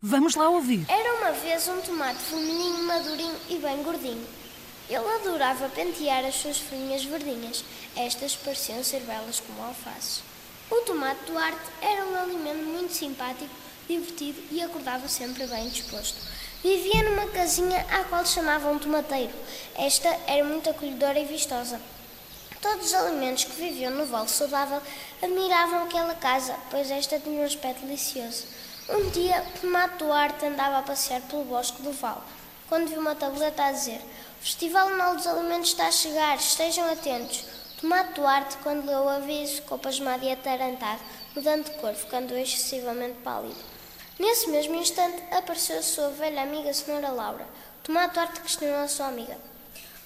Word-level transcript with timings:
Vamos 0.00 0.36
lá 0.36 0.48
ouvir. 0.48 0.86
Era 0.88 1.14
uma 1.14 1.32
vez 1.32 1.66
um 1.66 1.80
tomate 1.80 2.20
feminino, 2.20 2.84
madurinho 2.84 3.34
e 3.48 3.56
bem 3.56 3.82
gordinho. 3.82 4.24
Ele 4.88 5.14
adorava 5.16 5.68
pentear 5.70 6.24
as 6.24 6.36
suas 6.36 6.56
folhinhas 6.56 7.04
verdinhas. 7.04 7.64
Estas 7.96 8.36
pareciam 8.36 8.84
ser 8.84 9.00
belas 9.00 9.40
como 9.40 9.60
alfaces. 9.60 10.22
O 10.70 10.82
tomate 10.82 11.24
Duarte 11.26 11.58
era 11.82 12.04
um 12.04 12.14
alimento 12.14 12.62
muito 12.62 12.94
simpático, 12.94 13.50
divertido 13.88 14.40
e 14.52 14.62
acordava 14.62 15.08
sempre 15.08 15.44
bem 15.48 15.68
disposto. 15.68 16.16
Vivia 16.62 17.02
numa 17.10 17.26
casinha 17.30 17.84
à 17.90 18.04
qual 18.04 18.24
chamavam 18.24 18.78
tomateiro. 18.78 19.32
Esta 19.74 20.16
era 20.28 20.44
muito 20.44 20.70
acolhedora 20.70 21.18
e 21.18 21.24
vistosa. 21.24 21.80
Todos 22.62 22.86
os 22.86 22.94
alimentos 22.94 23.42
que 23.42 23.60
viviam 23.60 23.90
no 23.90 24.06
Vale 24.06 24.28
Saudável 24.28 24.80
admiravam 25.20 25.82
aquela 25.82 26.14
casa, 26.14 26.54
pois 26.70 26.88
esta 26.88 27.18
tinha 27.18 27.42
um 27.42 27.44
aspecto 27.44 27.84
delicioso. 27.84 28.44
Um 28.88 29.10
dia, 29.10 29.44
Tomate 29.60 29.98
Duarte 29.98 30.46
andava 30.46 30.78
a 30.78 30.82
passear 30.82 31.20
pelo 31.22 31.44
bosque 31.44 31.82
do 31.82 31.92
Vale, 31.92 32.22
quando 32.70 32.88
viu 32.88 33.00
uma 33.00 33.14
tableta 33.14 33.64
a 33.64 33.72
dizer 33.72 34.00
O 34.40 34.42
Festival 34.42 34.88
Anual 34.88 35.14
dos 35.14 35.26
Alimentos 35.26 35.68
está 35.68 35.88
a 35.88 35.92
chegar, 35.92 36.36
estejam 36.36 36.90
atentos. 36.90 37.44
Tomate 37.78 38.14
Duarte, 38.14 38.56
quando 38.62 38.86
leu 38.86 39.00
o 39.00 39.08
aviso, 39.10 39.56
ficou 39.56 39.78
pasmado 39.78 40.24
e 40.24 40.32
atarantado, 40.32 41.02
mudando 41.36 41.64
de 41.64 41.72
cor, 41.72 41.92
ficando 41.92 42.34
excessivamente 42.34 43.18
pálido. 43.22 43.62
Nesse 44.18 44.48
mesmo 44.48 44.76
instante, 44.76 45.22
apareceu 45.32 45.78
a 45.78 45.82
sua 45.82 46.08
velha 46.08 46.42
amiga, 46.42 46.72
Senhora 46.72 47.10
Laura. 47.10 47.46
Tomate 47.82 48.14
Duarte 48.14 48.40
questionou 48.40 48.82
a 48.82 48.88
sua 48.88 49.08
amiga. 49.08 49.36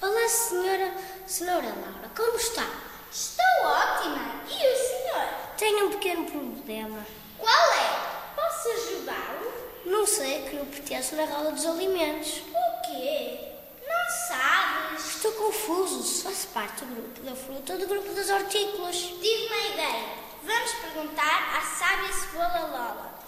Olá, 0.00 0.28
senhora, 0.28 0.92
senhora 1.24 1.68
Laura, 1.68 2.10
como 2.16 2.36
está? 2.36 2.66
Estou 3.12 3.64
ótima. 3.64 4.42
E 4.48 4.54
o 4.54 4.76
senhor? 4.76 5.28
Tenho 5.56 5.86
um 5.86 5.90
pequeno 5.90 6.24
problema. 6.28 7.06
Qual 7.38 7.72
é? 7.74 8.12
Posso 8.34 8.68
ajudá-lo? 8.68 9.52
Não 9.84 10.06
sei 10.06 10.42
que 10.42 10.56
não 10.56 10.61
pertence 10.72 11.14
na 11.14 11.24
roda 11.26 11.52
dos 11.52 11.66
alimentos. 11.66 12.42
O 12.54 12.82
quê? 12.86 13.52
Não 13.86 14.28
sabes? 14.28 15.16
Estou 15.16 15.32
confuso. 15.32 16.02
Se 16.02 16.22
faço 16.24 16.48
parte 16.48 16.84
do 16.84 16.94
grupo 16.94 17.20
da 17.20 17.36
fruta 17.36 17.74
ou 17.74 17.78
do 17.78 17.86
grupo 17.86 18.12
das 18.14 18.30
hortícolas. 18.30 18.96
Tive 18.96 19.46
uma 19.46 19.66
ideia. 19.74 20.04
Vamos 20.42 20.72
perguntar 20.72 21.56
à 21.56 21.60
sábia 21.60 22.12
cebola 22.12 22.60
Lola. 22.70 23.18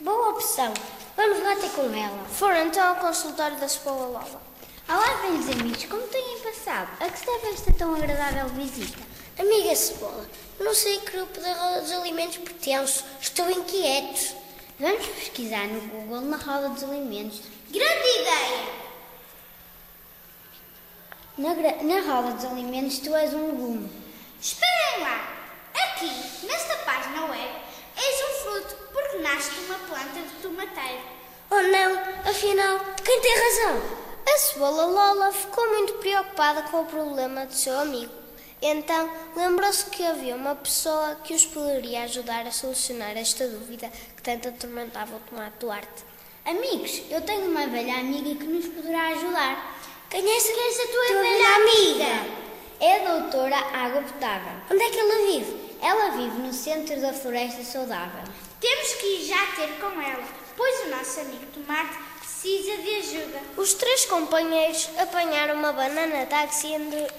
Boa 0.00 0.30
opção. 0.30 0.74
Vamos 1.16 1.42
lá 1.42 1.56
ter 1.56 1.70
com 1.70 1.82
ela. 1.94 2.24
Foram 2.28 2.66
então 2.66 2.88
ao 2.88 2.96
consultório 2.96 3.56
da 3.58 3.68
cebola 3.68 4.06
Lola. 4.06 4.50
Olá, 4.88 5.22
velhos 5.22 5.48
amigos, 5.48 5.84
como 5.84 6.02
têm 6.08 6.40
passado? 6.40 6.90
A 6.98 7.08
que 7.08 7.18
se 7.20 7.24
deve 7.24 7.48
esta 7.50 7.72
tão 7.74 7.94
agradável 7.94 8.48
visita? 8.48 8.98
Amiga 9.38 9.74
Cebola, 9.76 10.28
não 10.58 10.74
sei 10.74 10.98
que 10.98 11.12
grupo 11.12 11.40
da 11.40 11.52
roda 11.54 11.80
dos 11.82 11.92
alimentos 11.92 12.38
pertenço. 12.38 13.04
Estou 13.20 13.48
inquieto. 13.48 14.34
Vamos 14.80 15.06
pesquisar 15.08 15.66
no 15.66 15.78
Google 15.88 16.22
na 16.22 16.38
roda 16.38 16.70
dos 16.70 16.82
alimentos. 16.82 17.42
Grande 17.70 18.08
ideia! 18.18 18.80
Na, 21.36 21.54
na 21.54 22.00
roda 22.00 22.32
dos 22.32 22.46
alimentos 22.46 22.98
tu 23.00 23.14
és 23.14 23.34
um 23.34 23.48
legume. 23.48 23.90
Esperem 24.40 25.00
lá! 25.00 25.36
Aqui, 25.74 26.10
nesta 26.46 26.76
página 26.76 27.26
web, 27.26 27.50
és 27.94 28.22
um 28.22 28.42
fruto 28.42 28.74
porque 28.90 29.18
nasce 29.18 29.50
de 29.50 29.60
uma 29.66 29.78
planta 29.80 30.18
de 30.18 30.34
tomateiro. 30.40 31.02
Oh 31.50 31.60
não, 31.60 32.30
afinal, 32.30 32.80
quem 33.04 33.20
tem 33.20 33.34
razão? 33.36 33.82
A 34.26 34.38
cebola 34.38 34.86
Lola 34.86 35.30
ficou 35.30 35.68
muito 35.74 35.92
preocupada 35.94 36.62
com 36.62 36.80
o 36.80 36.86
problema 36.86 37.44
do 37.44 37.52
seu 37.52 37.78
amigo. 37.78 38.12
Então 38.62 39.10
lembrou-se 39.34 39.86
que 39.86 40.04
havia 40.04 40.36
uma 40.36 40.54
pessoa 40.54 41.16
que 41.24 41.32
os 41.32 41.46
poderia 41.46 42.02
ajudar 42.02 42.46
a 42.46 42.52
solucionar 42.52 43.16
esta 43.16 43.48
dúvida 43.48 43.90
que 44.14 44.22
tanto 44.22 44.48
atormentava 44.48 45.16
o 45.16 45.20
tomate 45.20 45.56
Duarte. 45.58 46.04
Amigos, 46.44 47.02
eu 47.10 47.20
tenho 47.22 47.46
uma 47.50 47.66
velha 47.66 47.96
amiga 48.00 48.34
que 48.34 48.44
nos 48.44 48.66
poderá 48.66 49.08
ajudar. 49.08 49.78
Quem 50.10 50.28
é 50.28 50.36
essa, 50.36 50.52
essa 50.52 50.88
tua, 50.88 51.06
tua 51.06 51.22
velha, 51.22 51.56
amiga? 51.56 52.04
amiga? 52.04 52.50
É 52.80 52.96
a 52.96 53.18
doutora 53.18 53.56
Água 53.56 54.02
Potável. 54.02 54.52
Onde 54.70 54.82
é 54.82 54.90
que 54.90 54.98
ela 54.98 55.26
vive? 55.26 55.70
Ela 55.82 56.10
vive 56.10 56.38
no 56.42 56.52
centro 56.52 57.00
da 57.00 57.12
Floresta 57.12 57.62
Saudável. 57.62 58.24
Temos 58.60 58.94
que 58.94 59.06
ir 59.06 59.26
já 59.26 59.46
ter 59.56 59.68
com 59.80 60.00
ela, 60.00 60.24
pois 60.56 60.86
o 60.86 60.90
nosso 60.90 61.20
amigo 61.20 61.46
Tomate 61.54 61.98
precisa 62.40 62.78
de 62.78 62.94
ajuda. 62.96 63.40
Os 63.58 63.74
três 63.74 64.06
companheiros 64.06 64.88
apanharam 64.98 65.56
uma 65.56 65.72
banana 65.72 66.24
táxi 66.24 66.68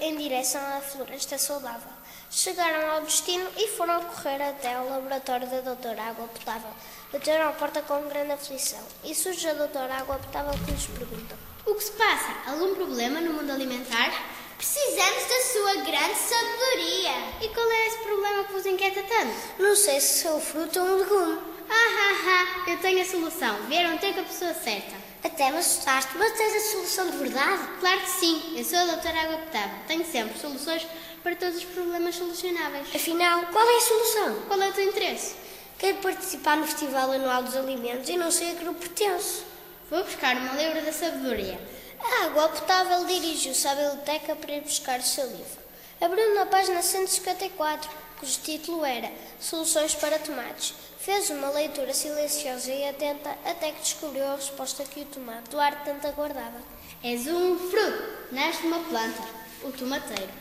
em 0.00 0.16
direção 0.16 0.60
à 0.76 0.80
floresta 0.80 1.38
saudável. 1.38 1.92
Chegaram 2.28 2.90
ao 2.90 3.02
destino 3.02 3.48
e 3.56 3.68
foram 3.68 4.02
correr 4.02 4.42
até 4.42 4.74
ao 4.74 4.88
laboratório 4.88 5.46
da 5.46 5.60
doutora 5.60 6.02
Água 6.02 6.26
Potável. 6.26 6.70
Bateram 7.12 7.50
à 7.50 7.52
porta 7.52 7.82
com 7.82 8.08
grande 8.08 8.32
aflição 8.32 8.80
e 9.04 9.14
surge 9.14 9.48
a 9.48 9.54
doutora 9.54 9.94
Água 9.94 10.18
Potável 10.18 10.52
que 10.64 10.72
lhes 10.72 10.86
pergunta. 10.86 11.38
O 11.66 11.74
que 11.74 11.84
se 11.84 11.92
passa? 11.92 12.50
Algum 12.50 12.74
problema 12.74 13.20
no 13.20 13.34
mundo 13.34 13.52
alimentar? 13.52 14.10
Precisamos 14.56 15.24
da 15.28 15.40
sua 15.52 15.74
grande 15.84 16.16
sabedoria. 16.16 17.42
E 17.42 17.48
qual 17.48 17.70
é 17.70 17.86
esse 17.86 17.98
problema 17.98 18.44
que 18.44 18.52
vos 18.52 18.66
inquieta 18.66 19.02
tanto? 19.02 19.62
Não 19.62 19.76
sei 19.76 20.00
se 20.00 20.22
sou 20.22 20.40
fruto 20.40 20.80
ou 20.80 20.86
um 20.86 20.96
legume. 20.96 21.38
Ah, 21.68 21.74
ah, 21.74 22.64
ah, 22.66 22.70
eu 22.70 22.78
tenho 22.78 23.02
a 23.02 23.04
solução. 23.04 23.56
Vieram 23.68 23.96
ter 23.98 24.14
com 24.14 24.20
a 24.20 24.24
pessoa 24.24 24.54
certa. 24.54 25.01
Até 25.24 25.52
me 25.52 25.58
assustaste, 25.58 26.18
mas 26.18 26.32
tens 26.32 26.54
a 26.54 26.72
solução 26.72 27.10
de 27.10 27.16
verdade? 27.18 27.62
Claro 27.78 28.00
que 28.00 28.10
sim. 28.10 28.54
Eu 28.56 28.64
sou 28.64 28.78
a 28.78 28.84
doutora 28.86 29.20
Água 29.20 29.38
Potável. 29.38 29.78
Tenho 29.86 30.04
sempre 30.04 30.36
soluções 30.38 30.84
para 31.22 31.36
todos 31.36 31.58
os 31.58 31.64
problemas 31.64 32.16
solucionáveis. 32.16 32.88
Afinal, 32.92 33.46
qual 33.52 33.64
é 33.64 33.76
a 33.76 33.80
solução? 33.80 34.42
Qual 34.48 34.60
é 34.60 34.68
o 34.68 34.72
teu 34.72 34.84
interesse? 34.84 35.36
Quero 35.78 35.98
participar 35.98 36.56
no 36.56 36.66
Festival 36.66 37.12
Anual 37.12 37.44
dos 37.44 37.56
Alimentos 37.56 38.08
e 38.08 38.16
não 38.16 38.32
sei 38.32 38.50
a 38.50 38.54
que 38.54 38.64
grupo 38.64 38.80
pertenço. 38.80 39.44
Vou 39.88 40.02
buscar 40.02 40.36
uma 40.36 40.54
livro 40.54 40.84
da 40.84 40.92
sabedoria. 40.92 41.60
A 42.00 42.24
Água 42.24 42.48
Potável 42.48 43.04
dirigiu-se 43.06 43.68
à 43.68 43.74
biblioteca 43.76 44.34
para 44.34 44.56
ir 44.56 44.62
buscar 44.62 44.98
o 44.98 45.04
seu 45.04 45.26
livro. 45.26 45.61
Abriu 46.02 46.34
na 46.34 46.46
página 46.46 46.82
154, 46.82 47.88
cujo 48.18 48.40
título 48.40 48.84
era 48.84 49.08
Soluções 49.38 49.94
para 49.94 50.18
Tomates. 50.18 50.74
Fez 50.98 51.30
uma 51.30 51.48
leitura 51.50 51.94
silenciosa 51.94 52.72
e 52.72 52.88
atenta 52.88 53.30
até 53.44 53.70
que 53.70 53.82
descobriu 53.82 54.26
a 54.26 54.34
resposta 54.34 54.82
que 54.82 55.02
o 55.02 55.04
tomate 55.04 55.50
Duarte 55.50 55.84
tanto 55.84 56.08
aguardava. 56.08 56.60
És 57.04 57.28
um 57.28 57.56
fruto, 57.56 58.02
nasce 58.32 58.66
uma 58.66 58.80
planta, 58.80 59.22
o 59.62 59.70
tomateiro. 59.70 60.32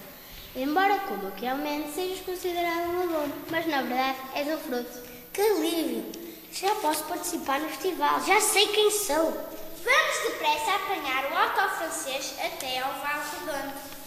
Embora 0.55 0.97
coloquialmente 1.01 1.91
sejas 1.91 2.21
considerado 2.21 2.89
um 2.89 2.99
legume, 3.01 3.33
mas 3.51 3.67
na 3.67 3.83
verdade 3.83 4.17
és 4.33 4.47
um 4.47 4.57
fruto. 4.57 4.99
Que 5.31 5.41
alívio! 5.41 6.11
Já 6.51 6.73
posso 6.73 7.03
participar 7.03 7.59
no 7.59 7.69
festival, 7.69 8.19
já 8.25 8.41
sei 8.41 8.65
quem 8.65 8.89
sou. 8.89 9.31
Vamos 9.83 10.23
depressa 10.23 10.71
apanhar 10.73 11.31
o 11.31 11.37
auto 11.37 11.75
francês 11.75 12.33
até 12.39 12.79
ao 12.79 12.93
Vale 12.93 13.23
Redondo. 13.39 14.00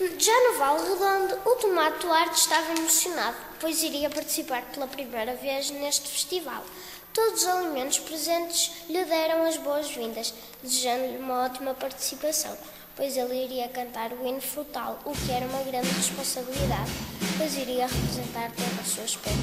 Já 0.00 0.32
no 0.32 0.58
Vale 0.58 0.88
Redondo, 0.88 1.38
o 1.44 1.56
Tomate 1.56 1.98
Duarte 2.06 2.40
estava 2.40 2.72
emocionado, 2.72 3.36
pois 3.60 3.82
iria 3.82 4.08
participar 4.08 4.62
pela 4.72 4.86
primeira 4.86 5.34
vez 5.34 5.68
neste 5.68 6.08
festival. 6.08 6.64
Todos 7.12 7.42
os 7.42 7.46
alimentos 7.46 7.98
presentes 7.98 8.72
lhe 8.88 9.04
deram 9.04 9.44
as 9.44 9.58
boas-vindas, 9.58 10.32
desejando-lhe 10.62 11.18
uma 11.18 11.44
ótima 11.44 11.74
participação, 11.74 12.56
pois 12.96 13.14
ele 13.14 13.44
iria 13.44 13.68
cantar 13.68 14.10
o 14.14 14.26
hino 14.26 14.40
frutal, 14.40 14.98
o 15.04 15.12
que 15.12 15.32
era 15.32 15.44
uma 15.44 15.62
grande 15.64 15.90
responsabilidade, 15.90 16.90
pois 17.36 17.54
iria 17.58 17.86
representar 17.86 18.50
toda 18.52 18.80
a 18.80 18.84
sua 18.84 19.04
espécie. 19.04 19.36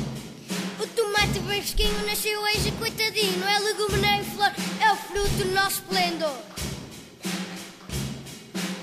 O 0.81 0.88
tomate 0.88 1.38
bem 1.42 1.62
fresquinho 1.62 2.03
nasceu 2.07 2.42
hoje, 2.42 2.71
coitadinho, 2.80 3.38
não 3.38 3.48
é 3.48 3.60
legume 3.60 4.00
nem 4.00 4.24
flor, 4.24 4.51
é 4.81 4.92
o 4.92 4.95
fruto 4.95 5.30
do 5.30 5.53
nosso 5.53 5.83
esplendor. 5.83 6.36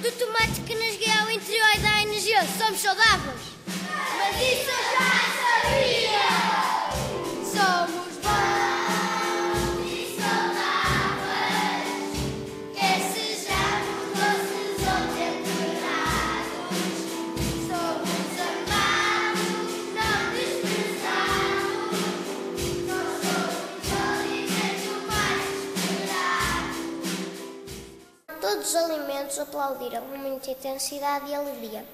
Do 0.00 0.12
tomate 0.12 0.60
que 0.60 0.74
interior 0.74 1.04
e 1.04 1.13
somos 2.58 2.80
saudáveis. 2.80 3.40
Mas 4.16 4.36
isso 4.36 4.70
eu 4.70 4.82
já 4.94 5.14
sabia! 5.40 6.28
Somos 7.44 8.14
bons 8.22 9.84
e 9.86 9.88
saudáveis, 10.20 11.88
quer 12.74 12.98
sejamos 13.12 13.96
doces 14.14 14.80
ou 14.92 15.02
temperados. 15.14 16.48
Somos 17.68 18.34
amados, 18.50 19.50
não 19.94 20.20
desprezados. 20.34 21.68
Nós 22.88 23.08
somos 23.22 23.86
o 23.90 23.96
alimento 24.20 24.92
mais 25.06 25.44
esperado. 25.74 26.74
dos 28.58 28.74
alimentos 28.76 29.36
aplaudiram 29.38 30.02
com 30.02 30.16
muita 30.16 30.50
intensidade 30.50 31.30
e 31.30 31.34
alegria. 31.34 31.84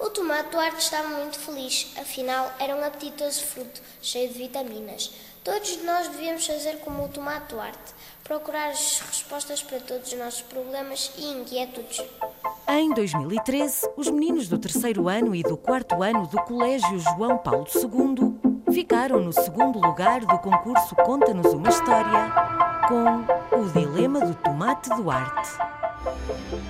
O 0.00 0.08
tomate 0.08 0.48
Duarte 0.50 0.78
estava 0.78 1.08
muito 1.08 1.38
feliz, 1.38 1.92
afinal 1.98 2.50
era 2.58 2.74
um 2.74 2.82
apetitoso 2.82 3.44
fruto, 3.44 3.82
cheio 4.00 4.32
de 4.32 4.38
vitaminas. 4.38 5.12
Todos 5.44 5.76
nós 5.84 6.08
devíamos 6.08 6.46
fazer 6.46 6.78
como 6.78 7.04
o 7.04 7.08
tomate 7.08 7.54
Duarte, 7.54 7.92
procurar 8.24 8.70
as 8.70 8.98
respostas 9.00 9.62
para 9.62 9.78
todos 9.80 10.10
os 10.10 10.18
nossos 10.18 10.40
problemas 10.40 11.12
e 11.18 11.26
inquietudes. 11.26 12.02
Em 12.66 12.94
2013, 12.94 13.90
os 13.94 14.08
meninos 14.08 14.48
do 14.48 14.58
terceiro 14.58 15.06
ano 15.06 15.34
e 15.34 15.42
do 15.42 15.58
quarto 15.58 16.02
ano 16.02 16.26
do 16.26 16.40
Colégio 16.44 16.98
João 16.98 17.36
Paulo 17.36 17.66
II 17.74 18.72
ficaram 18.72 19.20
no 19.20 19.34
segundo 19.34 19.78
lugar 19.78 20.20
do 20.20 20.38
concurso 20.38 20.96
Conta-nos 20.96 21.52
uma 21.52 21.68
História 21.68 22.32
com 22.88 23.60
o 23.60 23.68
Dilema 23.70 24.20
do 24.20 24.34
Tomate 24.34 24.88
Duarte. 24.96 25.50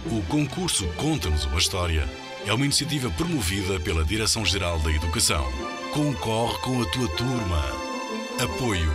O 0.07 0.29
concurso 0.29 0.85
Conta-nos 0.97 1.45
uma 1.45 1.59
História 1.59 2.30
é 2.47 2.53
uma 2.53 2.65
iniciativa 2.65 3.11
promovida 3.11 3.79
pela 3.81 4.05
Direção-Geral 4.05 4.79
da 4.81 4.91
Educação. 4.91 5.45
Concorre 5.93 6.59
com 6.59 6.83
a 6.83 6.87
tua 6.87 7.09
turma. 7.09 7.65
Apoio 8.39 8.93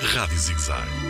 Rádio 0.00 0.38
Zigzag. 0.38 1.05